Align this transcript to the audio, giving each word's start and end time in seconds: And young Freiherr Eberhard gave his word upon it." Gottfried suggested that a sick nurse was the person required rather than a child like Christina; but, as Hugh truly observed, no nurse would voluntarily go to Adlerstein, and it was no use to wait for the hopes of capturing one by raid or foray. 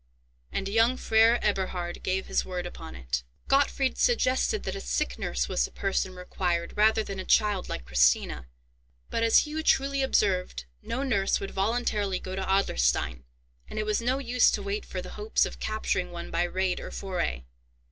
And 0.51 0.67
young 0.67 0.97
Freiherr 0.97 1.37
Eberhard 1.43 2.01
gave 2.01 2.25
his 2.25 2.43
word 2.43 2.65
upon 2.65 2.95
it." 2.95 3.21
Gottfried 3.47 3.99
suggested 3.99 4.63
that 4.63 4.73
a 4.75 4.81
sick 4.81 5.19
nurse 5.19 5.47
was 5.47 5.63
the 5.63 5.69
person 5.71 6.15
required 6.15 6.75
rather 6.75 7.03
than 7.03 7.19
a 7.19 7.23
child 7.23 7.69
like 7.69 7.85
Christina; 7.85 8.47
but, 9.11 9.21
as 9.21 9.45
Hugh 9.45 9.61
truly 9.61 10.01
observed, 10.01 10.65
no 10.81 11.03
nurse 11.03 11.39
would 11.39 11.51
voluntarily 11.51 12.17
go 12.19 12.35
to 12.35 12.41
Adlerstein, 12.41 13.25
and 13.67 13.77
it 13.77 13.85
was 13.85 14.01
no 14.01 14.17
use 14.17 14.49
to 14.49 14.63
wait 14.63 14.85
for 14.87 15.03
the 15.03 15.11
hopes 15.21 15.45
of 15.45 15.59
capturing 15.59 16.11
one 16.11 16.31
by 16.31 16.45
raid 16.45 16.79
or 16.79 16.89
foray. 16.89 17.43